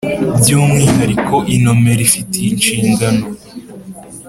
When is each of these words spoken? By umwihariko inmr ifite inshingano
By 0.37 0.49
umwihariko 0.59 1.35
inmr 1.55 1.99
ifite 2.07 2.35
inshingano 2.49 3.25